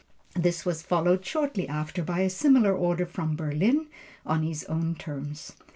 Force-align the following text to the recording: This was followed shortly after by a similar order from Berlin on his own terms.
This 0.35 0.65
was 0.65 0.81
followed 0.81 1.23
shortly 1.23 1.67
after 1.67 2.01
by 2.01 2.21
a 2.21 2.29
similar 2.31 2.73
order 2.73 3.05
from 3.05 3.35
Berlin 3.35 3.85
on 4.25 4.41
his 4.41 4.63
own 4.63 4.95
terms. 4.95 5.51